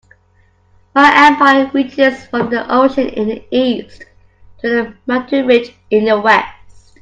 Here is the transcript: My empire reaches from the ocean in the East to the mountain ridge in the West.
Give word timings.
My 0.95 1.11
empire 1.27 1.69
reaches 1.75 2.25
from 2.25 2.49
the 2.49 2.65
ocean 2.75 3.07
in 3.09 3.27
the 3.27 3.43
East 3.55 4.03
to 4.61 4.67
the 4.67 4.95
mountain 5.05 5.45
ridge 5.45 5.75
in 5.91 6.05
the 6.05 6.19
West. 6.19 6.93